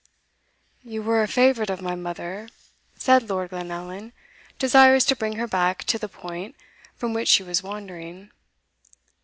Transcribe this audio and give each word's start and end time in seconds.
"You 0.83 1.03
were 1.03 1.21
a 1.21 1.27
favourite 1.27 1.69
of 1.69 1.79
my 1.79 1.93
mother," 1.93 2.49
said 2.97 3.29
Lord 3.29 3.51
Glenallan, 3.51 4.13
desirous 4.57 5.05
to 5.05 5.15
bring 5.15 5.33
her 5.35 5.47
back 5.47 5.83
to 5.83 5.99
the 5.99 6.09
point, 6.09 6.55
from 6.95 7.13
which 7.13 7.27
she 7.27 7.43
was 7.43 7.61
wandering. 7.61 8.31